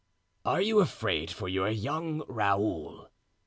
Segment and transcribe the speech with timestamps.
[0.45, 3.11] "Are you afraid for your young Raoul?"